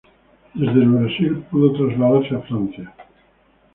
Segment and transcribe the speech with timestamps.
[0.55, 2.93] Desde el Brasil pudo trasladarse a Francia.